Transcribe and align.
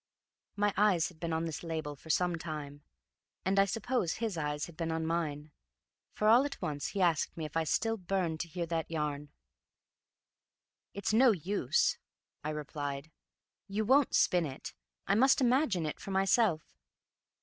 My 0.55 0.73
eyes 0.77 1.09
had 1.09 1.19
been 1.19 1.31
on 1.31 1.45
this 1.45 1.61
label 1.61 1.95
for 1.95 2.09
some 2.09 2.35
time, 2.35 2.81
and 3.45 3.59
I 3.59 3.65
suppose 3.65 4.13
his 4.13 4.35
eyes 4.35 4.65
had 4.65 4.75
been 4.75 4.91
on 4.91 5.05
mine, 5.05 5.51
for 6.11 6.27
all 6.27 6.43
at 6.43 6.59
once 6.59 6.87
he 6.87 7.03
asked 7.03 7.37
me 7.37 7.45
if 7.45 7.55
I 7.55 7.65
still 7.65 7.97
burned 7.97 8.39
to 8.39 8.47
hear 8.47 8.65
that 8.65 8.89
yarn. 8.89 9.29
"It's 10.95 11.13
no 11.13 11.29
use," 11.33 11.99
I 12.43 12.49
replied. 12.49 13.11
"You 13.67 13.85
won't 13.85 14.15
spin 14.15 14.47
it. 14.47 14.73
I 15.05 15.13
must 15.13 15.39
imagine 15.39 15.85
it 15.85 15.99
for 15.99 16.09
myself." 16.09 16.73